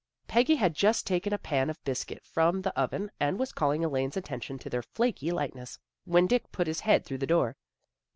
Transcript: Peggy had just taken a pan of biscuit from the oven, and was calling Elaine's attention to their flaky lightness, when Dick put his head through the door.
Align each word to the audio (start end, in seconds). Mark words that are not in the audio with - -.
Peggy 0.27 0.55
had 0.55 0.73
just 0.73 1.05
taken 1.05 1.31
a 1.31 1.37
pan 1.37 1.69
of 1.69 1.77
biscuit 1.83 2.25
from 2.25 2.63
the 2.63 2.75
oven, 2.75 3.11
and 3.19 3.37
was 3.37 3.51
calling 3.51 3.85
Elaine's 3.85 4.17
attention 4.17 4.57
to 4.57 4.67
their 4.67 4.81
flaky 4.81 5.29
lightness, 5.29 5.77
when 6.05 6.25
Dick 6.25 6.51
put 6.51 6.65
his 6.65 6.79
head 6.79 7.05
through 7.05 7.19
the 7.19 7.27
door. 7.27 7.55